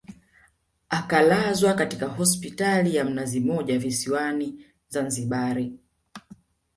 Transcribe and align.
akalazwa 0.89 1.73
katika 1.73 2.07
hospitali 2.07 2.95
ya 2.95 3.05
mnazi 3.05 3.39
mmoja 3.39 3.79
visiwani 3.79 4.65
Zanzibari 4.87 5.77